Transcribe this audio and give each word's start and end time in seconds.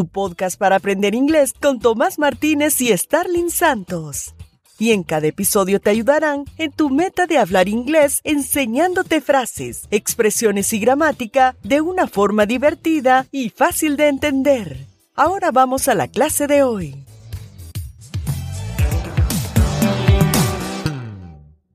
tu 0.00 0.08
podcast 0.08 0.58
para 0.58 0.76
aprender 0.76 1.14
inglés 1.14 1.52
con 1.52 1.78
Tomás 1.78 2.18
Martínez 2.18 2.80
y 2.80 2.96
Starling 2.96 3.50
Santos. 3.50 4.34
Y 4.78 4.92
en 4.92 5.02
cada 5.02 5.26
episodio 5.26 5.78
te 5.78 5.90
ayudarán 5.90 6.46
en 6.56 6.72
tu 6.72 6.88
meta 6.88 7.26
de 7.26 7.36
hablar 7.36 7.68
inglés 7.68 8.22
enseñándote 8.24 9.20
frases, 9.20 9.86
expresiones 9.90 10.72
y 10.72 10.78
gramática 10.78 11.54
de 11.62 11.82
una 11.82 12.06
forma 12.06 12.46
divertida 12.46 13.26
y 13.30 13.50
fácil 13.50 13.98
de 13.98 14.08
entender. 14.08 14.86
Ahora 15.16 15.50
vamos 15.50 15.86
a 15.86 15.94
la 15.94 16.08
clase 16.08 16.46
de 16.46 16.62
hoy. 16.62 17.04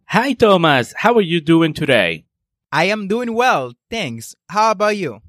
Hi 0.08 0.34
Thomas, 0.34 0.96
how 1.04 1.16
are 1.20 1.28
you 1.28 1.42
doing 1.42 1.74
today? 1.76 2.26
I 2.72 2.86
am 2.86 3.08
doing 3.08 3.36
well, 3.36 3.74
thanks. 3.92 4.36
How 4.50 4.72
about 4.72 4.96
you? 4.96 5.25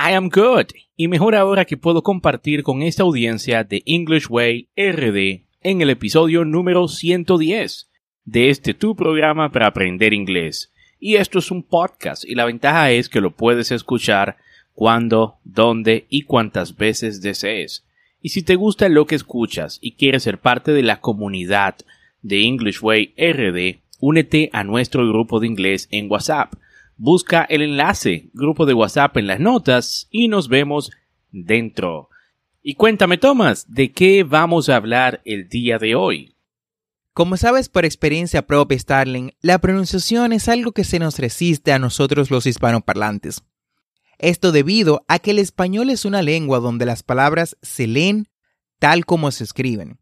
I 0.00 0.12
am 0.12 0.28
good. 0.28 0.66
Y 0.96 1.08
mejor 1.08 1.34
ahora 1.34 1.64
que 1.64 1.76
puedo 1.76 2.04
compartir 2.04 2.62
con 2.62 2.82
esta 2.82 3.02
audiencia 3.02 3.64
de 3.64 3.82
English 3.84 4.28
Way 4.30 4.68
RD 4.76 5.42
en 5.60 5.80
el 5.80 5.90
episodio 5.90 6.44
número 6.44 6.86
110 6.86 7.90
de 8.24 8.48
este 8.48 8.74
tu 8.74 8.94
programa 8.94 9.50
para 9.50 9.66
aprender 9.66 10.14
inglés. 10.14 10.72
Y 11.00 11.16
esto 11.16 11.40
es 11.40 11.50
un 11.50 11.64
podcast 11.64 12.24
y 12.24 12.36
la 12.36 12.44
ventaja 12.44 12.92
es 12.92 13.08
que 13.08 13.20
lo 13.20 13.34
puedes 13.34 13.72
escuchar 13.72 14.36
cuando, 14.72 15.38
dónde 15.42 16.06
y 16.08 16.22
cuántas 16.22 16.76
veces 16.76 17.20
desees. 17.20 17.84
Y 18.22 18.28
si 18.28 18.42
te 18.42 18.54
gusta 18.54 18.88
lo 18.88 19.04
que 19.06 19.16
escuchas 19.16 19.80
y 19.82 19.96
quieres 19.96 20.22
ser 20.22 20.38
parte 20.38 20.70
de 20.70 20.84
la 20.84 21.00
comunidad 21.00 21.74
de 22.22 22.44
English 22.44 22.82
Way 22.82 23.14
RD, 23.18 23.80
únete 23.98 24.48
a 24.52 24.62
nuestro 24.62 25.08
grupo 25.08 25.40
de 25.40 25.48
inglés 25.48 25.88
en 25.90 26.08
WhatsApp 26.08 26.54
busca 26.98 27.44
el 27.44 27.62
enlace, 27.62 28.28
grupo 28.34 28.66
de 28.66 28.74
WhatsApp 28.74 29.16
en 29.16 29.28
las 29.28 29.40
notas 29.40 30.08
y 30.10 30.28
nos 30.28 30.48
vemos 30.48 30.90
dentro. 31.30 32.10
Y 32.62 32.74
cuéntame, 32.74 33.16
Tomás, 33.16 33.64
¿de 33.72 33.92
qué 33.92 34.24
vamos 34.24 34.68
a 34.68 34.76
hablar 34.76 35.22
el 35.24 35.48
día 35.48 35.78
de 35.78 35.94
hoy? 35.94 36.34
Como 37.14 37.36
sabes 37.36 37.68
por 37.68 37.84
experiencia 37.84 38.46
propia, 38.46 38.78
Starling, 38.78 39.32
la 39.40 39.58
pronunciación 39.58 40.32
es 40.32 40.48
algo 40.48 40.72
que 40.72 40.84
se 40.84 40.98
nos 40.98 41.18
resiste 41.18 41.72
a 41.72 41.78
nosotros 41.78 42.30
los 42.30 42.46
hispanoparlantes. 42.46 43.42
Esto 44.18 44.52
debido 44.52 45.04
a 45.08 45.20
que 45.20 45.30
el 45.30 45.38
español 45.38 45.90
es 45.90 46.04
una 46.04 46.22
lengua 46.22 46.58
donde 46.58 46.84
las 46.84 47.02
palabras 47.02 47.56
se 47.62 47.86
leen 47.86 48.28
tal 48.78 49.06
como 49.06 49.30
se 49.30 49.44
escriben, 49.44 49.98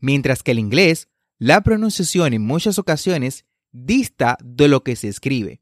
mientras 0.00 0.42
que 0.42 0.52
el 0.52 0.58
inglés, 0.58 1.08
la 1.38 1.60
pronunciación 1.60 2.32
en 2.32 2.42
muchas 2.42 2.78
ocasiones 2.78 3.44
dista 3.70 4.38
de 4.42 4.68
lo 4.68 4.82
que 4.82 4.96
se 4.96 5.08
escribe. 5.08 5.60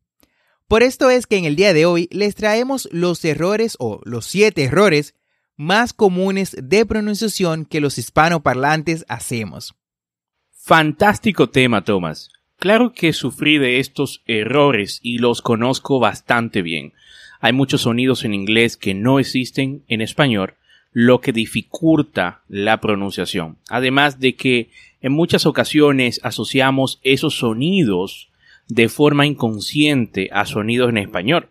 Por 0.68 0.82
esto 0.82 1.10
es 1.10 1.28
que 1.28 1.36
en 1.36 1.44
el 1.44 1.54
día 1.54 1.72
de 1.72 1.86
hoy 1.86 2.08
les 2.10 2.34
traemos 2.34 2.88
los 2.90 3.24
errores 3.24 3.76
o 3.78 4.00
los 4.04 4.26
siete 4.26 4.64
errores 4.64 5.14
más 5.56 5.92
comunes 5.92 6.56
de 6.60 6.84
pronunciación 6.84 7.66
que 7.66 7.80
los 7.80 7.98
hispanoparlantes 7.98 9.04
hacemos. 9.08 9.76
Fantástico 10.50 11.48
tema, 11.50 11.84
Thomas. 11.84 12.30
Claro 12.58 12.92
que 12.92 13.12
sufrí 13.12 13.58
de 13.58 13.78
estos 13.78 14.22
errores 14.26 14.98
y 15.02 15.18
los 15.18 15.40
conozco 15.40 16.00
bastante 16.00 16.62
bien. 16.62 16.94
Hay 17.40 17.52
muchos 17.52 17.82
sonidos 17.82 18.24
en 18.24 18.34
inglés 18.34 18.76
que 18.76 18.92
no 18.92 19.20
existen 19.20 19.84
en 19.86 20.00
español, 20.00 20.54
lo 20.90 21.20
que 21.20 21.32
dificulta 21.32 22.42
la 22.48 22.80
pronunciación. 22.80 23.58
Además 23.68 24.18
de 24.18 24.34
que 24.34 24.70
en 25.00 25.12
muchas 25.12 25.46
ocasiones 25.46 26.18
asociamos 26.24 26.98
esos 27.04 27.38
sonidos 27.38 28.30
de 28.68 28.88
forma 28.88 29.26
inconsciente 29.26 30.28
a 30.32 30.44
sonidos 30.44 30.90
en 30.90 30.98
español, 30.98 31.48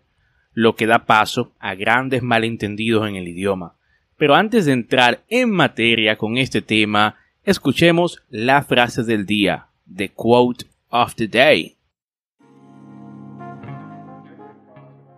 lo 0.52 0.74
que 0.76 0.86
da 0.86 1.06
paso 1.06 1.52
a 1.58 1.74
grandes 1.74 2.22
malentendidos 2.22 3.08
en 3.08 3.16
el 3.16 3.28
idioma. 3.28 3.74
Pero 4.16 4.34
antes 4.34 4.64
de 4.64 4.72
entrar 4.72 5.22
en 5.28 5.50
materia 5.50 6.16
con 6.16 6.38
este 6.38 6.62
tema, 6.62 7.16
escuchemos 7.44 8.22
la 8.30 8.62
frase 8.62 9.02
del 9.02 9.26
día, 9.26 9.66
the 9.94 10.08
quote 10.08 10.64
of 10.90 11.14
the 11.16 11.28
day. 11.28 11.76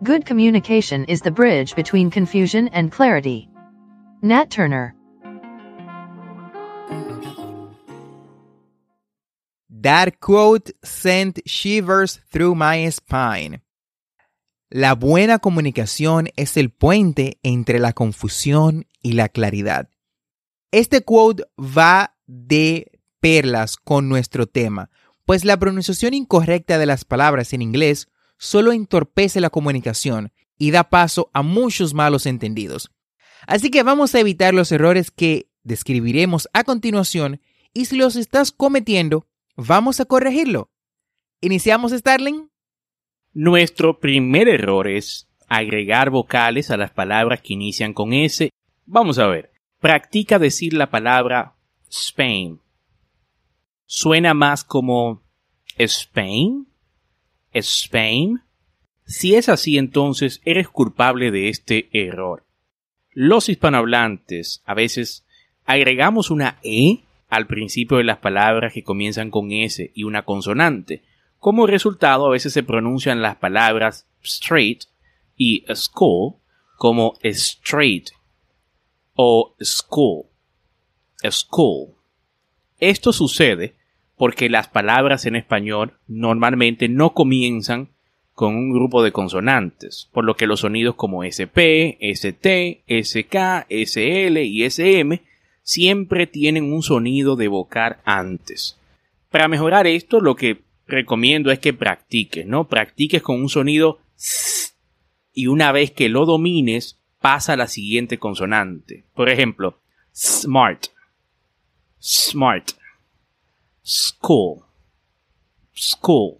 Good 0.02 0.26
communication 0.26 1.04
is 1.06 1.22
the 1.22 1.30
bridge 1.30 1.74
between 1.74 2.10
confusion 2.10 2.68
and 2.72 2.92
clarity. 2.92 3.48
Nat 4.22 4.50
Turner 4.50 4.94
That 9.88 10.20
quote 10.20 10.74
sent 10.82 11.40
shivers 11.46 12.20
through 12.30 12.54
my 12.54 12.86
spine. 12.90 13.62
La 14.68 14.94
buena 14.94 15.38
comunicación 15.38 16.28
es 16.36 16.58
el 16.58 16.68
puente 16.68 17.38
entre 17.42 17.78
la 17.78 17.94
confusión 17.94 18.86
y 19.00 19.12
la 19.12 19.30
claridad. 19.30 19.88
Este 20.72 21.00
quote 21.00 21.44
va 21.58 22.18
de 22.26 23.00
perlas 23.20 23.78
con 23.78 24.10
nuestro 24.10 24.46
tema, 24.46 24.90
pues 25.24 25.46
la 25.46 25.56
pronunciación 25.56 26.12
incorrecta 26.12 26.76
de 26.76 26.84
las 26.84 27.06
palabras 27.06 27.54
en 27.54 27.62
inglés 27.62 28.08
solo 28.36 28.72
entorpece 28.72 29.40
la 29.40 29.48
comunicación 29.48 30.34
y 30.58 30.70
da 30.70 30.90
paso 30.90 31.30
a 31.32 31.40
muchos 31.40 31.94
malos 31.94 32.26
entendidos. 32.26 32.90
Así 33.46 33.70
que 33.70 33.82
vamos 33.82 34.14
a 34.14 34.20
evitar 34.20 34.52
los 34.52 34.70
errores 34.70 35.10
que 35.10 35.48
describiremos 35.62 36.46
a 36.52 36.64
continuación 36.64 37.40
y 37.72 37.86
si 37.86 37.96
los 37.96 38.16
estás 38.16 38.52
cometiendo, 38.52 39.26
Vamos 39.60 39.98
a 39.98 40.04
corregirlo. 40.04 40.70
¿Iniciamos, 41.40 41.90
Starling? 41.90 42.48
Nuestro 43.32 43.98
primer 43.98 44.48
error 44.48 44.86
es 44.86 45.28
agregar 45.48 46.10
vocales 46.10 46.70
a 46.70 46.76
las 46.76 46.92
palabras 46.92 47.42
que 47.42 47.54
inician 47.54 47.92
con 47.92 48.12
S. 48.12 48.50
Vamos 48.86 49.18
a 49.18 49.26
ver. 49.26 49.50
Practica 49.80 50.38
decir 50.38 50.74
la 50.74 50.90
palabra 50.90 51.56
Spain. 51.90 52.60
Suena 53.84 54.32
más 54.32 54.62
como 54.62 55.24
Spain. 55.76 56.68
Spain. 57.52 58.40
Si 59.06 59.34
es 59.34 59.48
así, 59.48 59.76
entonces 59.76 60.40
eres 60.44 60.68
culpable 60.68 61.32
de 61.32 61.48
este 61.48 61.88
error. 61.92 62.46
Los 63.10 63.48
hispanohablantes 63.48 64.62
a 64.66 64.74
veces 64.74 65.26
agregamos 65.64 66.30
una 66.30 66.60
E 66.62 67.07
al 67.28 67.46
principio 67.46 67.98
de 67.98 68.04
las 68.04 68.18
palabras 68.18 68.72
que 68.72 68.82
comienzan 68.82 69.30
con 69.30 69.52
S 69.52 69.90
y 69.94 70.04
una 70.04 70.24
consonante. 70.24 71.02
Como 71.38 71.66
resultado, 71.66 72.26
a 72.26 72.30
veces 72.30 72.52
se 72.52 72.62
pronuncian 72.62 73.22
las 73.22 73.36
palabras 73.36 74.08
straight 74.22 74.84
y 75.36 75.64
school 75.74 76.36
como 76.76 77.14
straight 77.22 78.10
o 79.14 79.54
school. 79.60 80.26
School. 81.28 81.94
Esto 82.78 83.12
sucede 83.12 83.74
porque 84.16 84.48
las 84.48 84.68
palabras 84.68 85.26
en 85.26 85.36
español 85.36 85.98
normalmente 86.06 86.88
no 86.88 87.14
comienzan 87.14 87.90
con 88.32 88.54
un 88.54 88.72
grupo 88.72 89.02
de 89.02 89.10
consonantes, 89.10 90.08
por 90.12 90.24
lo 90.24 90.36
que 90.36 90.46
los 90.46 90.60
sonidos 90.60 90.94
como 90.94 91.24
SP, 91.26 91.98
ST, 92.00 92.84
SK, 92.86 93.66
SL 93.68 94.38
y 94.38 94.62
SM 94.62 95.20
siempre 95.68 96.26
tienen 96.26 96.72
un 96.72 96.82
sonido 96.82 97.36
de 97.36 97.46
vocar 97.46 98.00
antes. 98.06 98.78
Para 99.28 99.48
mejorar 99.48 99.86
esto, 99.86 100.18
lo 100.18 100.34
que 100.34 100.62
recomiendo 100.86 101.50
es 101.50 101.58
que 101.58 101.74
practiques, 101.74 102.46
¿no? 102.46 102.68
Practiques 102.68 103.20
con 103.20 103.38
un 103.38 103.50
sonido 103.50 103.98
y 105.34 105.46
una 105.46 105.70
vez 105.70 105.90
que 105.90 106.08
lo 106.08 106.24
domines, 106.24 106.98
pasa 107.20 107.52
a 107.52 107.56
la 107.58 107.68
siguiente 107.68 108.18
consonante. 108.18 109.04
Por 109.14 109.28
ejemplo, 109.28 109.78
smart, 110.14 110.86
smart. 112.00 112.70
school. 113.82 114.62
School. 115.74 116.38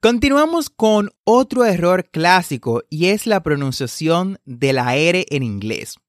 Continuamos 0.00 0.68
con 0.68 1.10
otro 1.22 1.64
error 1.64 2.08
clásico 2.10 2.82
y 2.90 3.06
es 3.06 3.28
la 3.28 3.44
pronunciación 3.44 4.40
de 4.44 4.72
la 4.72 4.96
R 4.96 5.26
en 5.30 5.44
inglés. 5.44 6.00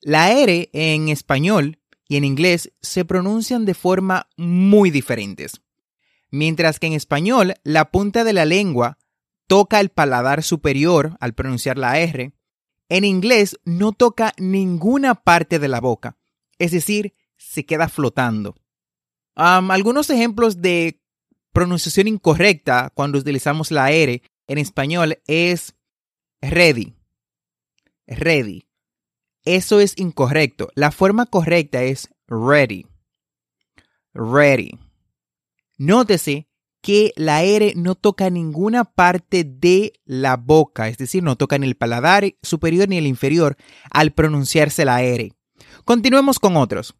La 0.00 0.32
R 0.32 0.70
en 0.72 1.08
español 1.08 1.80
y 2.06 2.16
en 2.16 2.24
inglés 2.24 2.72
se 2.80 3.04
pronuncian 3.04 3.64
de 3.64 3.74
forma 3.74 4.28
muy 4.36 4.90
diferentes. 4.90 5.60
Mientras 6.30 6.78
que 6.78 6.86
en 6.86 6.92
español 6.92 7.54
la 7.64 7.90
punta 7.90 8.24
de 8.24 8.32
la 8.32 8.44
lengua 8.44 8.98
toca 9.46 9.80
el 9.80 9.88
paladar 9.88 10.42
superior 10.42 11.16
al 11.20 11.34
pronunciar 11.34 11.78
la 11.78 11.98
R, 11.98 12.32
en 12.88 13.04
inglés 13.04 13.58
no 13.64 13.92
toca 13.92 14.34
ninguna 14.38 15.14
parte 15.14 15.58
de 15.58 15.68
la 15.68 15.80
boca, 15.80 16.16
es 16.58 16.72
decir, 16.72 17.14
se 17.36 17.66
queda 17.66 17.88
flotando. 17.88 18.54
algunos 19.34 20.10
ejemplos 20.10 20.60
de 20.62 21.00
pronunciación 21.52 22.08
incorrecta 22.08 22.90
cuando 22.94 23.18
utilizamos 23.18 23.70
la 23.70 23.90
R 23.90 24.22
en 24.46 24.58
español 24.58 25.18
es 25.26 25.74
ready. 26.40 26.94
Ready. 28.06 28.67
Eso 29.48 29.80
es 29.80 29.94
incorrecto. 29.96 30.68
La 30.74 30.90
forma 30.90 31.24
correcta 31.24 31.82
es 31.82 32.10
ready. 32.26 32.84
Ready. 34.12 34.78
Nótese 35.78 36.50
que 36.82 37.14
la 37.16 37.42
R 37.44 37.72
no 37.74 37.94
toca 37.94 38.28
ninguna 38.28 38.84
parte 38.84 39.44
de 39.44 39.94
la 40.04 40.36
boca, 40.36 40.88
es 40.88 40.98
decir, 40.98 41.22
no 41.22 41.36
toca 41.36 41.56
ni 41.56 41.66
el 41.66 41.76
paladar 41.76 42.34
superior 42.42 42.90
ni 42.90 42.98
el 42.98 43.06
inferior 43.06 43.56
al 43.90 44.12
pronunciarse 44.12 44.84
la 44.84 45.02
R. 45.02 45.32
Continuemos 45.86 46.38
con 46.38 46.58
otros. 46.58 46.94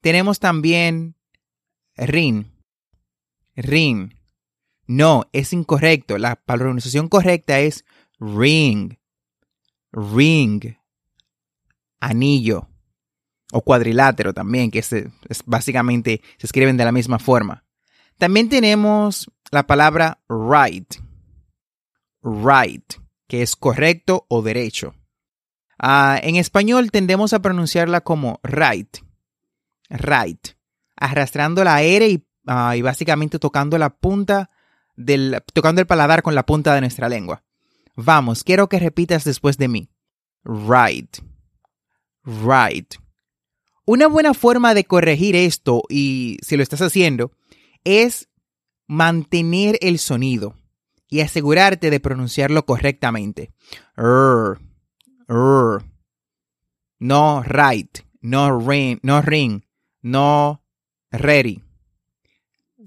Tenemos 0.00 0.38
también 0.38 1.16
rin. 1.96 2.52
Ring. 3.56 4.14
No, 4.86 5.24
es 5.32 5.52
incorrecto. 5.52 6.16
La 6.16 6.36
pronunciación 6.36 7.08
correcta 7.08 7.58
es 7.58 7.84
ring. 8.20 8.98
Ring. 9.90 10.77
Anillo. 12.00 12.68
O 13.52 13.62
cuadrilátero 13.62 14.34
también, 14.34 14.70
que 14.70 14.80
es, 14.80 14.94
básicamente 15.46 16.20
se 16.36 16.46
escriben 16.46 16.76
de 16.76 16.84
la 16.84 16.92
misma 16.92 17.18
forma. 17.18 17.64
También 18.18 18.48
tenemos 18.48 19.30
la 19.50 19.66
palabra 19.66 20.20
right. 20.28 20.96
Right, 22.22 22.94
que 23.26 23.42
es 23.42 23.56
correcto 23.56 24.26
o 24.28 24.42
derecho. 24.42 24.94
Ah, 25.78 26.18
en 26.22 26.36
español 26.36 26.90
tendemos 26.90 27.32
a 27.32 27.40
pronunciarla 27.40 28.02
como 28.02 28.40
right. 28.42 28.98
Right. 29.88 30.48
Arrastrando 30.96 31.64
la 31.64 31.80
R 31.82 32.08
y 32.08 32.28
Ah, 32.50 32.74
y 32.74 32.80
básicamente 32.80 33.38
tocando 33.38 33.76
la 33.76 33.90
punta 33.90 34.50
del, 34.96 35.42
tocando 35.52 35.82
el 35.82 35.86
paladar 35.86 36.22
con 36.22 36.34
la 36.34 36.46
punta 36.46 36.74
de 36.74 36.80
nuestra 36.80 37.10
lengua. 37.10 37.44
Vamos, 37.94 38.42
quiero 38.42 38.70
que 38.70 38.78
repitas 38.78 39.24
después 39.24 39.58
de 39.58 39.68
mí. 39.68 39.90
Right. 40.44 41.18
Right. 42.28 42.94
Una 43.86 44.06
buena 44.06 44.34
forma 44.34 44.74
de 44.74 44.84
corregir 44.84 45.34
esto, 45.34 45.82
y 45.88 46.36
si 46.42 46.56
lo 46.56 46.62
estás 46.62 46.82
haciendo, 46.82 47.32
es 47.84 48.28
mantener 48.86 49.78
el 49.80 49.98
sonido 49.98 50.54
y 51.08 51.20
asegurarte 51.20 51.88
de 51.90 52.00
pronunciarlo 52.00 52.66
correctamente. 52.66 53.50
No 57.00 57.42
right, 57.42 57.98
no 58.20 58.58
ring, 58.58 58.98
no 59.02 59.22
ring, 59.22 59.62
no 60.02 60.62
ready 61.10 61.62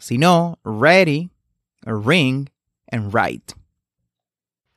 sino 0.02 0.58
ready, 0.64 1.30
ring 1.86 2.50
and 2.92 3.14
write. 3.14 3.54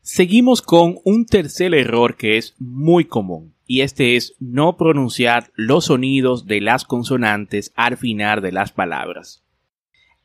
Seguimos 0.07 0.61
con 0.61 0.99
un 1.05 1.25
tercer 1.25 1.73
error 1.75 2.19
que 2.19 2.37
es 2.37 2.55
muy 2.59 3.07
común, 3.07 3.55
y 3.67 3.81
este 3.81 4.17
es 4.17 4.35
no 4.39 4.77
pronunciar 4.77 5.51
los 5.55 5.87
sonidos 5.87 6.45
de 6.45 6.61
las 6.61 6.85
consonantes 6.85 7.73
al 7.75 7.97
final 7.97 8.43
de 8.43 8.53
las 8.53 8.71
palabras. 8.71 9.43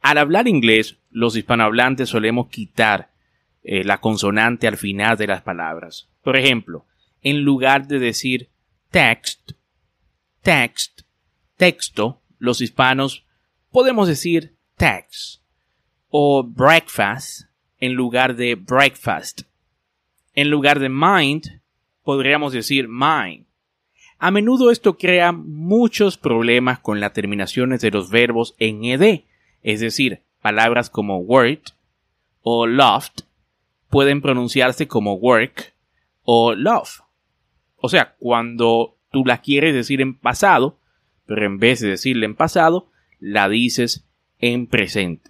Al 0.01 0.17
hablar 0.17 0.49
inglés, 0.49 0.97
los 1.11 1.37
hispanohablantes 1.37 2.09
solemos 2.09 2.49
quitar 2.49 3.13
eh, 3.63 3.85
la 3.85 4.01
consonante 4.01 4.67
al 4.67 4.75
final 4.75 5.15
de 5.15 5.27
las 5.27 5.43
palabras. 5.43 6.09
Por 6.25 6.35
ejemplo, 6.35 6.85
en 7.21 7.43
lugar 7.43 7.87
de 7.87 7.99
decir 7.99 8.49
text, 8.91 9.53
text, 10.41 11.03
texto, 11.55 12.21
los 12.37 12.59
hispanos 12.59 13.25
podemos 13.71 14.09
decir 14.09 14.57
tax 14.75 15.41
o 16.09 16.43
breakfast 16.43 17.43
en 17.79 17.93
lugar 17.93 18.35
de 18.35 18.55
breakfast. 18.55 19.43
En 20.39 20.49
lugar 20.49 20.79
de 20.79 20.87
mind, 20.87 21.59
podríamos 22.01 22.53
decir 22.53 22.87
mind. 22.87 23.45
A 24.19 24.31
menudo 24.31 24.71
esto 24.71 24.97
crea 24.97 25.33
muchos 25.33 26.15
problemas 26.15 26.79
con 26.79 27.01
las 27.01 27.11
terminaciones 27.11 27.81
de 27.81 27.91
los 27.91 28.09
verbos 28.09 28.55
en 28.57 28.85
ed, 28.85 29.23
es 29.63 29.81
decir, 29.81 30.21
palabras 30.41 30.89
como 30.89 31.17
worked 31.17 31.73
o 32.41 32.67
loved 32.67 33.25
pueden 33.89 34.21
pronunciarse 34.21 34.87
como 34.87 35.15
work 35.15 35.73
o 36.23 36.55
love. 36.55 37.01
O 37.75 37.89
sea, 37.89 38.15
cuando 38.17 38.95
tú 39.11 39.25
la 39.25 39.41
quieres 39.41 39.73
decir 39.73 39.99
en 39.99 40.13
pasado, 40.13 40.77
pero 41.25 41.45
en 41.45 41.57
vez 41.57 41.81
de 41.81 41.89
decirla 41.89 42.23
en 42.23 42.35
pasado, 42.35 42.87
la 43.19 43.49
dices 43.49 44.05
en 44.39 44.67
presente. 44.67 45.28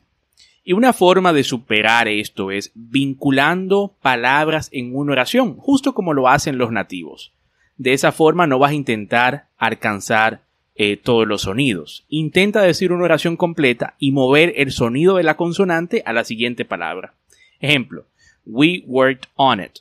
Y 0.70 0.74
una 0.74 0.94
forma 0.94 1.34
de 1.34 1.44
superar 1.44 2.08
esto 2.08 2.52
es 2.52 2.72
vinculando 2.76 3.96
palabras 4.04 4.70
en 4.72 4.96
una 4.96 5.14
oración, 5.14 5.56
justo 5.56 5.96
como 5.96 6.14
lo 6.14 6.28
hacen 6.28 6.60
los 6.60 6.72
nativos. 6.72 7.34
De 7.78 7.94
esa 7.94 8.12
forma 8.12 8.46
no 8.46 8.60
vas 8.60 8.70
a 8.70 8.76
intentar 8.76 9.48
alcanzar 9.58 10.44
eh, 10.76 10.96
todos 10.96 11.28
los 11.28 11.42
sonidos. 11.42 12.06
Intenta 12.08 12.62
decir 12.62 12.92
una 12.92 13.06
oración 13.06 13.36
completa 13.36 13.96
y 13.98 14.12
mover 14.12 14.54
el 14.58 14.72
sonido 14.72 15.16
de 15.16 15.24
la 15.24 15.38
consonante 15.38 16.04
a 16.06 16.14
la 16.14 16.24
siguiente 16.24 16.66
palabra. 16.66 17.16
Ejemplo, 17.60 18.06
we 18.46 18.84
worked 18.86 19.28
on 19.38 19.60
it. 19.60 19.80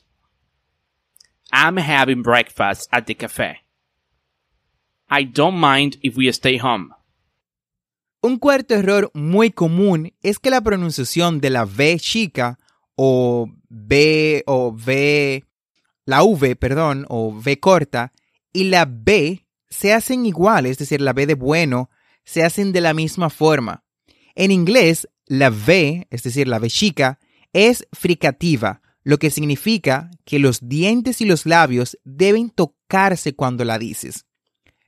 I'm 1.52 1.76
having 1.76 2.22
breakfast 2.22 2.88
at 2.90 3.04
the 3.04 3.14
cafe. 3.14 3.58
I 5.10 5.24
don't 5.24 5.60
mind 5.60 5.98
if 6.00 6.16
we 6.16 6.32
stay 6.32 6.56
home. 6.56 6.94
Un 8.28 8.36
cuarto 8.36 8.74
error 8.74 9.10
muy 9.14 9.50
común 9.50 10.12
es 10.22 10.38
que 10.38 10.50
la 10.50 10.60
pronunciación 10.60 11.40
de 11.40 11.48
la 11.48 11.64
V 11.64 11.98
chica 11.98 12.58
o 12.94 13.50
B 13.70 14.42
o 14.44 14.68
V, 14.68 15.44
la 16.04 16.22
V, 16.22 16.54
perdón, 16.54 17.06
o 17.08 17.28
V 17.28 17.58
corta 17.58 18.12
y 18.52 18.64
la 18.64 18.84
B 18.84 19.46
se 19.70 19.94
hacen 19.94 20.26
iguales, 20.26 20.72
es 20.72 20.78
decir, 20.80 21.00
la 21.00 21.14
B 21.14 21.24
de 21.24 21.36
bueno, 21.36 21.88
se 22.22 22.44
hacen 22.44 22.70
de 22.72 22.82
la 22.82 22.92
misma 22.92 23.30
forma. 23.30 23.82
En 24.34 24.50
inglés, 24.50 25.08
la 25.24 25.48
V, 25.48 26.06
es 26.10 26.22
decir, 26.22 26.48
la 26.48 26.58
V 26.58 26.68
chica, 26.68 27.18
es 27.54 27.88
fricativa, 27.92 28.82
lo 29.04 29.18
que 29.18 29.30
significa 29.30 30.10
que 30.26 30.38
los 30.38 30.68
dientes 30.68 31.22
y 31.22 31.24
los 31.24 31.46
labios 31.46 31.96
deben 32.04 32.50
tocarse 32.50 33.34
cuando 33.34 33.64
la 33.64 33.78
dices 33.78 34.27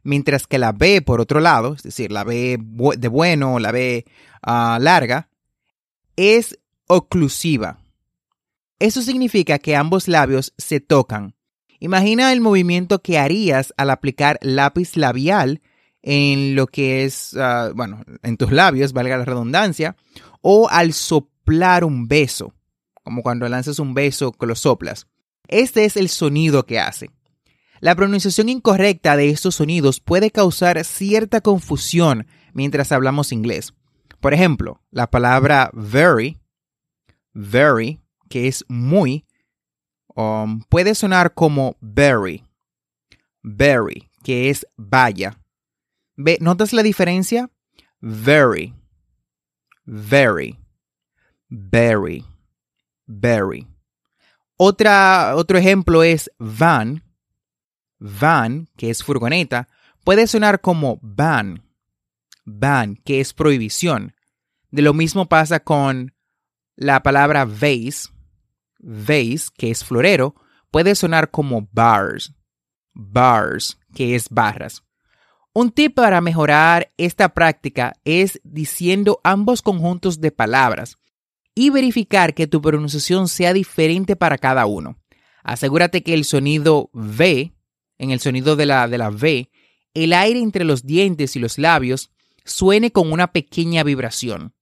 mientras 0.02 0.46
que 0.46 0.58
la 0.58 0.72
B, 0.72 1.02
por 1.02 1.20
otro 1.20 1.40
lado, 1.40 1.74
es 1.74 1.82
decir, 1.82 2.12
la 2.12 2.24
B 2.24 2.58
de 2.60 3.08
bueno 3.08 3.58
la 3.58 3.72
B 3.72 4.04
ah, 4.42 4.78
larga, 4.80 5.28
es 6.16 6.58
oclusiva. 6.86 7.78
Eso 8.78 9.02
significa 9.02 9.58
que 9.58 9.76
ambos 9.76 10.08
labios 10.08 10.54
se 10.56 10.80
tocan. 10.80 11.34
Imagina 11.78 12.32
el 12.32 12.40
movimiento 12.40 13.00
que 13.00 13.18
harías 13.18 13.72
al 13.76 13.90
aplicar 13.90 14.38
lápiz 14.42 14.96
labial 14.96 15.62
en 16.02 16.54
lo 16.54 16.66
que 16.66 17.04
es, 17.04 17.36
ah, 17.36 17.72
bueno, 17.74 18.02
en 18.22 18.36
tus 18.36 18.52
labios, 18.52 18.92
valga 18.92 19.18
la 19.18 19.24
redundancia, 19.24 19.96
o 20.40 20.68
al 20.70 20.92
soplar 20.92 21.84
un 21.84 22.08
beso, 22.08 22.54
como 23.02 23.22
cuando 23.22 23.48
lanzas 23.48 23.78
un 23.78 23.94
beso 23.94 24.32
que 24.32 24.46
lo 24.46 24.54
soplas. 24.54 25.06
Este 25.48 25.84
es 25.84 25.96
el 25.96 26.08
sonido 26.08 26.64
que 26.64 26.78
hace. 26.78 27.10
La 27.80 27.94
pronunciación 27.94 28.50
incorrecta 28.50 29.16
de 29.16 29.30
estos 29.30 29.54
sonidos 29.54 30.00
puede 30.00 30.30
causar 30.30 30.84
cierta 30.84 31.40
confusión 31.40 32.26
mientras 32.52 32.92
hablamos 32.92 33.32
inglés. 33.32 33.72
Por 34.20 34.34
ejemplo, 34.34 34.82
la 34.90 35.10
palabra 35.10 35.70
very, 35.72 36.38
very, 37.32 38.00
que 38.28 38.48
es 38.48 38.66
muy, 38.68 39.24
um, 40.14 40.60
puede 40.68 40.94
sonar 40.94 41.32
como 41.32 41.76
very, 41.80 42.44
very, 43.42 44.10
que 44.22 44.50
es 44.50 44.66
vaya. 44.76 45.38
¿Notas 46.40 46.74
la 46.74 46.82
diferencia? 46.82 47.50
Very, 48.02 48.74
very, 49.86 50.58
very, 51.48 52.26
very. 53.06 53.66
Otro 54.58 55.56
ejemplo 55.56 56.02
es 56.02 56.30
van, 56.38 57.02
Van, 58.00 58.68
que 58.76 58.90
es 58.90 59.04
furgoneta, 59.04 59.68
puede 60.02 60.26
sonar 60.26 60.60
como 60.60 60.98
ban, 61.02 61.62
ban, 62.44 62.96
que 62.96 63.20
es 63.20 63.32
prohibición. 63.32 64.14
De 64.70 64.82
lo 64.82 64.94
mismo 64.94 65.28
pasa 65.28 65.60
con 65.60 66.14
la 66.76 67.02
palabra 67.02 67.44
vase. 67.44 68.08
Vase, 68.78 69.50
que 69.56 69.70
es 69.70 69.84
florero, 69.84 70.34
puede 70.70 70.94
sonar 70.94 71.30
como 71.30 71.68
bars. 71.70 72.34
Bars, 72.94 73.78
que 73.94 74.14
es 74.14 74.28
barras. 74.30 74.82
Un 75.52 75.70
tip 75.70 75.94
para 75.94 76.20
mejorar 76.20 76.90
esta 76.96 77.34
práctica 77.34 77.94
es 78.04 78.40
diciendo 78.44 79.20
ambos 79.24 79.62
conjuntos 79.62 80.20
de 80.20 80.30
palabras 80.30 80.96
y 81.54 81.70
verificar 81.70 82.34
que 82.34 82.46
tu 82.46 82.62
pronunciación 82.62 83.28
sea 83.28 83.52
diferente 83.52 84.16
para 84.16 84.38
cada 84.38 84.66
uno. 84.66 84.96
Asegúrate 85.42 86.02
que 86.02 86.14
el 86.14 86.24
sonido 86.24 86.88
V, 86.92 87.52
en 88.00 88.10
el 88.10 88.18
sonido 88.18 88.56
de 88.56 88.64
la, 88.64 88.88
de 88.88 88.96
la 88.96 89.10
V, 89.10 89.50
el 89.92 90.12
aire 90.14 90.40
entre 90.40 90.64
los 90.64 90.86
dientes 90.86 91.36
y 91.36 91.38
los 91.38 91.58
labios 91.58 92.10
suene 92.46 92.92
con 92.92 93.12
una 93.12 93.30
pequeña 93.32 93.84
vibración. 93.84 94.54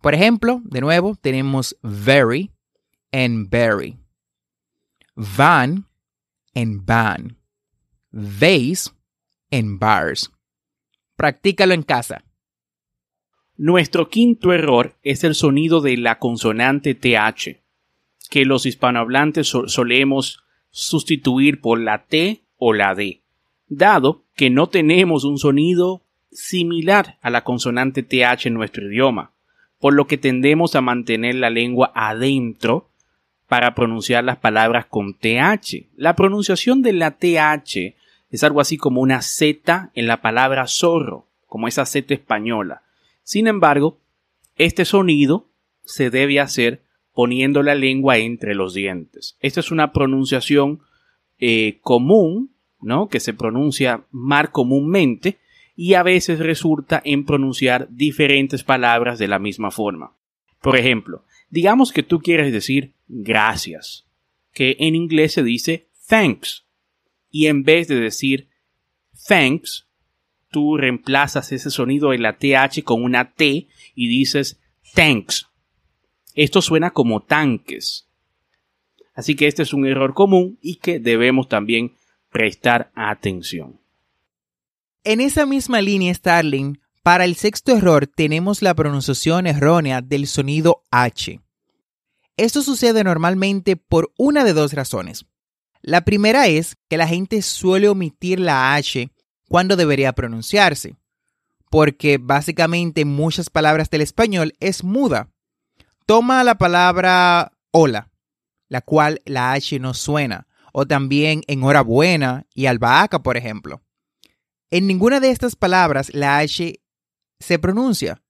Por 0.00 0.14
ejemplo, 0.14 0.60
de 0.64 0.80
nuevo, 0.80 1.14
tenemos 1.14 1.78
very 1.82 2.50
and 3.12 3.48
berry, 3.48 3.96
van 5.14 5.86
and 6.52 6.84
van, 6.84 7.38
vase 8.10 8.90
and 9.52 9.78
bars. 9.78 10.32
Practícalo 11.14 11.74
en 11.74 11.84
casa. 11.84 12.24
Nuestro 13.56 14.08
quinto 14.08 14.52
error 14.52 14.98
es 15.02 15.22
el 15.22 15.36
sonido 15.36 15.80
de 15.80 15.96
la 15.96 16.18
consonante 16.18 16.94
TH, 16.94 17.62
que 18.30 18.44
los 18.44 18.66
hispanohablantes 18.66 19.46
solemos 19.46 20.42
sustituir 20.70 21.60
por 21.60 21.80
la 21.80 22.04
T 22.04 22.42
o 22.56 22.72
la 22.72 22.94
D, 22.94 23.20
dado 23.68 24.22
que 24.36 24.50
no 24.50 24.68
tenemos 24.68 25.24
un 25.24 25.38
sonido 25.38 26.02
similar 26.30 27.18
a 27.22 27.30
la 27.30 27.42
consonante 27.42 28.02
TH 28.02 28.46
en 28.46 28.54
nuestro 28.54 28.86
idioma, 28.86 29.32
por 29.78 29.94
lo 29.94 30.06
que 30.06 30.18
tendemos 30.18 30.74
a 30.76 30.80
mantener 30.80 31.34
la 31.34 31.50
lengua 31.50 31.90
adentro 31.94 32.90
para 33.48 33.74
pronunciar 33.74 34.22
las 34.22 34.36
palabras 34.36 34.86
con 34.86 35.14
TH. 35.14 35.88
La 35.96 36.14
pronunciación 36.14 36.82
de 36.82 36.92
la 36.92 37.12
TH 37.12 37.96
es 38.30 38.44
algo 38.44 38.60
así 38.60 38.76
como 38.76 39.00
una 39.00 39.22
Z 39.22 39.90
en 39.94 40.06
la 40.06 40.20
palabra 40.20 40.66
zorro, 40.68 41.26
como 41.46 41.66
esa 41.66 41.84
Z 41.84 42.14
española. 42.14 42.82
Sin 43.24 43.48
embargo, 43.48 43.98
este 44.56 44.84
sonido 44.84 45.48
se 45.84 46.10
debe 46.10 46.38
hacer 46.38 46.82
poniendo 47.14 47.62
la 47.62 47.74
lengua 47.74 48.18
entre 48.18 48.54
los 48.54 48.74
dientes. 48.74 49.36
Esta 49.40 49.60
es 49.60 49.70
una 49.70 49.92
pronunciación 49.92 50.80
eh, 51.38 51.78
común, 51.82 52.54
¿no? 52.80 53.08
Que 53.08 53.20
se 53.20 53.34
pronuncia 53.34 54.06
más 54.10 54.50
comúnmente 54.50 55.38
y 55.74 55.94
a 55.94 56.02
veces 56.02 56.38
resulta 56.38 57.00
en 57.04 57.24
pronunciar 57.24 57.88
diferentes 57.90 58.64
palabras 58.64 59.18
de 59.18 59.28
la 59.28 59.38
misma 59.38 59.70
forma. 59.70 60.16
Por 60.60 60.76
ejemplo, 60.76 61.24
digamos 61.48 61.92
que 61.92 62.02
tú 62.02 62.20
quieres 62.20 62.52
decir 62.52 62.92
gracias, 63.08 64.06
que 64.52 64.76
en 64.78 64.94
inglés 64.94 65.32
se 65.32 65.42
dice 65.42 65.88
thanks, 66.06 66.66
y 67.30 67.46
en 67.46 67.62
vez 67.62 67.88
de 67.88 67.96
decir 67.96 68.48
thanks, 69.26 69.88
tú 70.50 70.76
reemplazas 70.76 71.52
ese 71.52 71.70
sonido 71.70 72.10
de 72.10 72.18
la 72.18 72.36
TH 72.36 72.82
con 72.84 73.02
una 73.02 73.32
T 73.32 73.68
y 73.94 74.08
dices 74.08 74.60
thanks. 74.94 75.49
Esto 76.34 76.62
suena 76.62 76.90
como 76.90 77.20
tanques. 77.20 78.08
Así 79.14 79.36
que 79.36 79.46
este 79.46 79.62
es 79.62 79.72
un 79.72 79.86
error 79.86 80.14
común 80.14 80.58
y 80.62 80.76
que 80.76 80.98
debemos 80.98 81.48
también 81.48 81.94
prestar 82.30 82.90
atención. 82.94 83.80
En 85.04 85.20
esa 85.20 85.46
misma 85.46 85.80
línea, 85.80 86.14
Starling, 86.14 86.78
para 87.02 87.24
el 87.24 87.34
sexto 87.34 87.76
error 87.76 88.06
tenemos 88.06 88.62
la 88.62 88.74
pronunciación 88.74 89.46
errónea 89.46 90.02
del 90.02 90.26
sonido 90.26 90.84
H. 90.90 91.40
Esto 92.36 92.62
sucede 92.62 93.04
normalmente 93.04 93.76
por 93.76 94.12
una 94.16 94.44
de 94.44 94.52
dos 94.52 94.72
razones. 94.72 95.26
La 95.82 96.04
primera 96.04 96.46
es 96.46 96.76
que 96.88 96.98
la 96.98 97.08
gente 97.08 97.40
suele 97.42 97.88
omitir 97.88 98.38
la 98.38 98.74
H 98.74 99.10
cuando 99.48 99.76
debería 99.76 100.12
pronunciarse, 100.12 100.96
porque 101.70 102.18
básicamente 102.18 103.04
muchas 103.04 103.48
palabras 103.48 103.88
del 103.90 104.02
español 104.02 104.54
es 104.60 104.84
muda. 104.84 105.30
Toma 106.10 106.42
la 106.42 106.58
palabra 106.58 107.52
hola, 107.70 108.10
la 108.68 108.80
cual 108.80 109.22
la 109.26 109.52
H 109.52 109.78
no 109.78 109.94
suena, 109.94 110.48
o 110.72 110.84
también 110.84 111.42
enhorabuena 111.46 112.48
y 112.52 112.66
albahaca, 112.66 113.22
por 113.22 113.36
ejemplo. 113.36 113.80
En 114.72 114.88
ninguna 114.88 115.20
de 115.20 115.30
estas 115.30 115.54
palabras 115.54 116.12
la 116.12 116.38
H 116.38 116.80
se 117.38 117.58
pronuncia. 117.60 118.24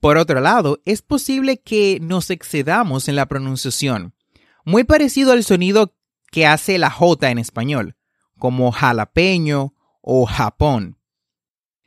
Por 0.00 0.18
otro 0.18 0.40
lado, 0.40 0.80
es 0.84 1.02
posible 1.02 1.60
que 1.60 2.00
nos 2.02 2.30
excedamos 2.30 3.06
en 3.06 3.14
la 3.14 3.26
pronunciación, 3.26 4.16
muy 4.64 4.82
parecido 4.82 5.30
al 5.30 5.44
sonido 5.44 5.94
que 6.32 6.46
hace 6.46 6.78
la 6.78 6.90
J 6.90 7.30
en 7.30 7.38
español, 7.38 7.94
como 8.40 8.72
jalapeño 8.72 9.72
o 10.00 10.26
Japón. 10.26 10.98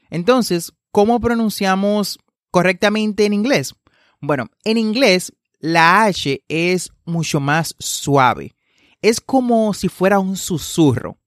Entonces, 0.10 0.72
¿cómo 0.92 1.20
pronunciamos 1.20 2.18
correctamente 2.50 3.25
en 3.25 3.34
inglés? 3.34 3.75
Bueno, 4.22 4.48
en 4.63 4.77
inglés 4.77 5.34
la 5.60 6.03
H 6.03 6.43
es 6.48 6.91
mucho 7.05 7.39
más 7.39 7.75
suave. 7.79 8.55
Es 9.01 9.19
como 9.22 9.74
si 9.74 9.89
fuera 9.89 10.19
un 10.19 10.38
susurro. 10.38 11.17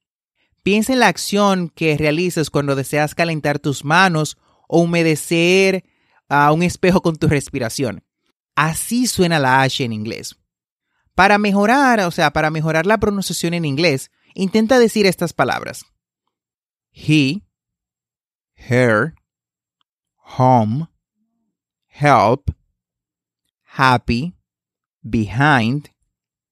Piensa 0.63 0.93
en 0.93 1.01
la 1.01 1.09
acción 1.09 1.71
que 1.71 1.97
realizas 1.97 2.51
cuando 2.51 2.77
deseas 2.77 3.15
calentar 3.15 3.59
tus 3.59 3.85
manos 3.85 4.37
o 4.69 4.81
humedecer 4.81 5.85
a 6.29 6.53
un 6.53 6.63
espejo 6.63 7.01
con 7.01 7.17
tu 7.17 7.27
respiración. 7.27 8.05
Así 8.55 9.07
suena 9.07 9.39
la 9.39 9.63
H 9.63 9.85
en 9.85 9.93
inglés. 9.93 10.37
Para 11.15 11.39
mejorar, 11.39 12.01
o 12.01 12.11
sea, 12.11 12.33
para 12.33 12.51
mejorar 12.51 12.87
la 12.87 12.99
pronunciación 12.99 13.55
en 13.55 13.65
inglés, 13.65 14.11
intenta 14.35 14.79
decir 14.79 15.07
estas 15.07 15.33
palabras. 15.33 15.85
He, 16.93 17.43
her, 18.55 19.15
home, 20.37 20.89
help, 21.89 22.51
happy, 23.79 24.35
behind, 25.03 25.91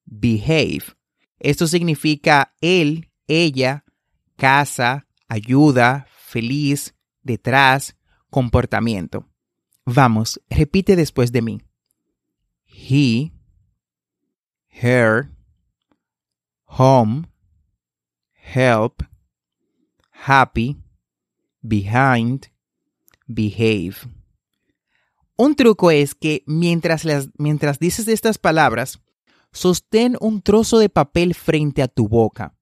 behave. 0.04 0.94
Esto 1.40 1.66
significa 1.66 2.54
él, 2.60 3.10
ella, 3.26 3.84
casa, 4.36 5.06
ayuda, 5.28 6.06
feliz, 6.08 6.94
detrás, 7.22 7.96
comportamiento. 8.30 9.28
Vamos, 9.84 10.40
repite 10.48 10.94
después 10.94 11.32
de 11.32 11.42
mí. 11.42 11.62
He, 12.64 13.32
her, 14.68 15.30
home, 16.66 17.26
help, 18.34 19.02
happy, 20.12 20.76
behind, 21.60 22.52
behave. 23.26 23.96
Un 25.36 25.54
truco 25.54 25.90
es 25.90 26.14
que 26.14 26.42
mientras, 26.46 27.04
mientras 27.38 27.78
dices 27.78 28.08
estas 28.08 28.38
palabras, 28.38 29.00
sostén 29.52 30.16
un 30.20 30.42
trozo 30.42 30.78
de 30.78 30.88
papel 30.88 31.34
frente 31.34 31.82
a 31.82 31.88
tu 31.88 32.08
boca 32.08 32.56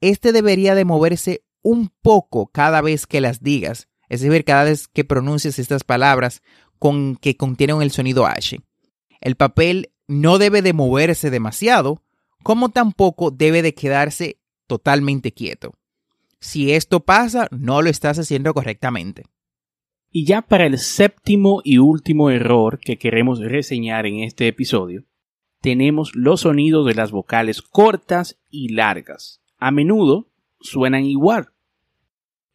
este 0.00 0.32
debería 0.32 0.74
de 0.74 0.84
moverse 0.84 1.44
un 1.62 1.90
poco 2.02 2.46
cada 2.48 2.80
vez 2.80 3.06
que 3.06 3.20
las 3.20 3.42
digas, 3.42 3.88
es 4.08 4.20
decir, 4.20 4.44
cada 4.44 4.64
vez 4.64 4.88
que 4.88 5.04
pronuncies 5.04 5.58
estas 5.58 5.84
palabras 5.84 6.42
con 6.78 7.16
que 7.16 7.36
contienen 7.36 7.82
el 7.82 7.90
sonido 7.90 8.26
H. 8.26 8.60
El 9.20 9.36
papel 9.36 9.92
no 10.06 10.38
debe 10.38 10.62
de 10.62 10.72
moverse 10.72 11.30
demasiado, 11.30 12.02
como 12.42 12.68
tampoco 12.68 13.30
debe 13.30 13.62
de 13.62 13.74
quedarse 13.74 14.38
totalmente 14.66 15.32
quieto. 15.32 15.74
Si 16.38 16.72
esto 16.72 17.00
pasa, 17.04 17.48
no 17.50 17.82
lo 17.82 17.90
estás 17.90 18.18
haciendo 18.18 18.54
correctamente. 18.54 19.24
Y 20.10 20.24
ya 20.24 20.42
para 20.42 20.66
el 20.66 20.78
séptimo 20.78 21.60
y 21.64 21.78
último 21.78 22.30
error 22.30 22.78
que 22.78 22.96
queremos 22.96 23.40
reseñar 23.40 24.06
en 24.06 24.20
este 24.20 24.48
episodio, 24.48 25.04
tenemos 25.60 26.14
los 26.14 26.42
sonidos 26.42 26.86
de 26.86 26.94
las 26.94 27.10
vocales 27.10 27.60
cortas 27.62 28.38
y 28.50 28.68
largas 28.72 29.40
a 29.58 29.70
menudo 29.70 30.28
suenan 30.60 31.04
igual. 31.04 31.48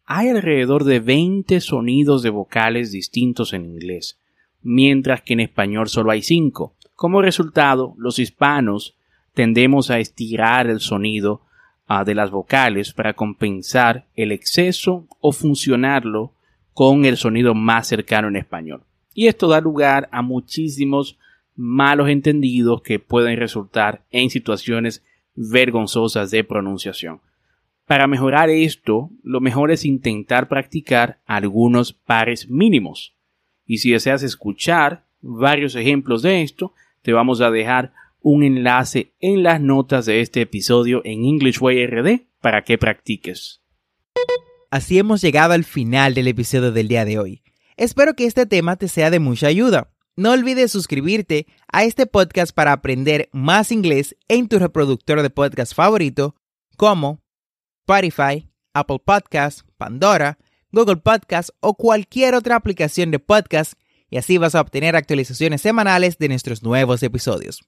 Hay 0.06 0.30
alrededor 0.30 0.84
de 0.84 1.00
20 1.00 1.62
sonidos 1.62 2.22
de 2.22 2.30
vocales 2.30 2.92
distintos 2.92 3.54
en 3.54 3.66
inglés, 3.66 4.20
mientras 4.62 5.22
que 5.22 5.34
en 5.34 5.40
español 5.40 5.88
solo 5.88 6.12
hay 6.12 6.22
5. 6.22 6.76
Como 6.96 7.22
resultado, 7.22 7.96
los 7.98 8.20
hispanos 8.20 8.98
tendemos 9.34 9.90
a 9.90 10.00
estirar 10.00 10.68
el 10.68 10.80
sonido 10.80 11.42
ah, 11.88 12.04
de 12.04 12.16
las 12.16 12.30
vocales 12.30 12.94
para 12.94 13.14
compensar 13.14 14.08
el 14.16 14.32
exceso 14.32 15.08
o 15.20 15.32
funcionarlo 15.32 16.34
con 16.74 17.06
el 17.06 17.18
sonido 17.18 17.54
más 17.54 17.88
cercano 17.88 18.28
en 18.28 18.38
español. 18.38 18.84
Y 19.14 19.28
esto 19.28 19.48
da 19.48 19.60
lugar 19.62 20.08
a 20.12 20.22
muchísimos 20.22 21.18
malos 21.56 22.10
entendidos 22.10 22.82
que 22.82 23.00
pueden 23.00 23.38
resultar 23.38 24.04
en 24.12 24.30
situaciones 24.30 25.04
vergonzosas 25.36 26.32
de 26.32 26.44
pronunciación. 26.44 27.20
Para 27.86 28.08
mejorar 28.08 28.50
esto, 28.50 29.10
lo 29.24 29.42
mejor 29.42 29.72
es 29.72 29.84
intentar 29.84 30.48
practicar 30.48 31.20
algunos 31.26 31.94
pares 31.94 32.50
mínimos. 32.50 33.16
Y 33.66 33.80
si 33.80 33.92
deseas 33.92 34.24
escuchar 34.24 35.04
varios 35.22 35.76
ejemplos 35.76 36.22
de 36.22 36.42
esto, 36.42 36.74
te 37.02 37.14
vamos 37.14 37.42
a 37.42 37.52
dejar 37.52 37.94
un 38.22 38.44
enlace 38.44 39.12
en 39.20 39.44
las 39.44 39.60
notas 39.60 40.06
de 40.06 40.22
este 40.22 40.42
episodio 40.42 41.02
en 41.04 41.26
English 41.26 41.60
Way 41.60 41.88
RD 41.88 42.22
para 42.40 42.64
que 42.64 42.78
practiques. 42.78 43.61
Así 44.72 44.98
hemos 44.98 45.22
llegado 45.22 45.52
al 45.52 45.66
final 45.66 46.14
del 46.14 46.30
episodio 46.30 46.72
del 46.72 46.88
día 46.88 47.04
de 47.04 47.20
hoy. 47.20 47.44
Espero 47.76 48.14
que 48.14 48.26
este 48.26 48.46
tema 48.46 48.78
te 48.78 48.88
sea 48.88 49.10
de 49.10 49.20
mucha 49.20 49.48
ayuda. 49.48 49.92
No 50.16 50.32
olvides 50.32 50.72
suscribirte 50.72 51.46
a 51.74 51.84
este 51.84 52.06
podcast 52.06 52.56
para 52.56 52.72
aprender 52.72 53.28
más 53.34 53.74
inglés 53.74 54.16
en 54.30 54.48
tu 54.48 54.60
reproductor 54.60 55.22
de 55.22 55.30
podcast 55.30 55.76
favorito 55.76 56.38
como 56.78 57.22
Spotify, 57.86 58.50
Apple 58.74 59.00
Podcasts, 59.04 59.66
Pandora, 59.76 60.38
Google 60.72 60.96
Podcasts 60.98 61.52
o 61.60 61.76
cualquier 61.76 62.34
otra 62.34 62.56
aplicación 62.56 63.12
de 63.12 63.20
podcast 63.20 63.74
y 64.10 64.16
así 64.16 64.38
vas 64.38 64.56
a 64.56 64.62
obtener 64.62 64.96
actualizaciones 64.96 65.62
semanales 65.62 66.18
de 66.18 66.30
nuestros 66.30 66.64
nuevos 66.64 67.04
episodios. 67.04 67.60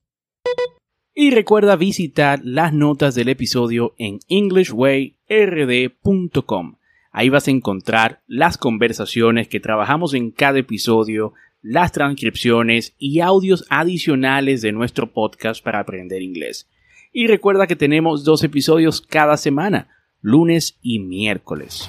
Y 1.14 1.32
recuerda 1.32 1.76
visitar 1.76 2.40
las 2.46 2.72
notas 2.72 3.14
del 3.14 3.28
episodio 3.28 3.94
en 3.98 4.20
englishwayrd.com. 4.30 6.78
Ahí 7.16 7.30
vas 7.30 7.48
a 7.48 7.52
encontrar 7.52 8.24
las 8.26 8.58
conversaciones 8.58 9.48
que 9.48 9.60
trabajamos 9.60 10.16
en 10.16 10.32
cada 10.32 10.58
episodio, 10.58 11.34
las 11.62 11.92
transcripciones 11.92 12.96
y 12.98 13.20
audios 13.20 13.66
adicionales 13.70 14.64
de 14.64 14.72
nuestro 14.72 15.14
podcast 15.14 15.64
para 15.64 15.80
aprender 15.80 16.24
inglés. 16.24 16.68
Y 17.14 17.28
recuerda 17.28 17.68
que 17.68 17.76
tenemos 17.76 18.24
dos 18.24 18.44
episodios 18.44 19.00
cada 19.00 19.38
semana, 19.38 19.90
lunes 20.22 20.80
y 20.82 20.98
miércoles. 20.98 21.88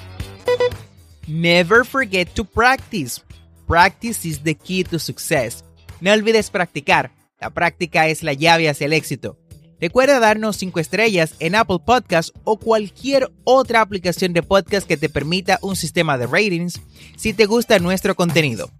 Never 1.27 1.83
forget 1.83 2.29
to 2.35 2.45
practice. 2.45 3.19
Practice 3.67 4.27
is 4.27 4.43
the 4.43 4.53
key 4.53 4.83
to 4.83 4.99
success. 4.99 5.65
No 6.01 6.13
olvides 6.13 6.51
practicar. 6.51 7.09
La 7.41 7.49
práctica 7.49 8.07
es 8.09 8.21
la 8.21 8.33
llave 8.33 8.69
hacia 8.69 8.85
el 8.85 8.93
éxito. 8.93 9.39
Recuerda 9.85 10.19
darnos 10.19 10.57
5 10.57 10.79
estrellas 10.79 11.35
en 11.39 11.53
Apple 11.53 11.77
Podcasts 11.85 12.33
o 12.43 12.57
cualquier 12.57 13.31
otra 13.43 13.81
aplicación 13.81 14.33
de 14.33 14.41
podcast 14.41 14.87
que 14.87 14.97
te 14.97 15.09
permita 15.09 15.59
un 15.61 15.75
sistema 15.75 16.17
de 16.17 16.25
ratings 16.25 16.81
si 17.15 17.33
te 17.33 17.45
gusta 17.45 17.77
nuestro 17.77 18.15
contenido. 18.15 18.71